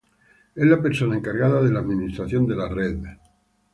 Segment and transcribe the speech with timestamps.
[0.55, 2.97] Es la persona encargada de la administración de la red.